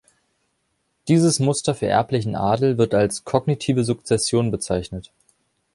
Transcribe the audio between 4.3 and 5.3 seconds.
bezeichnet.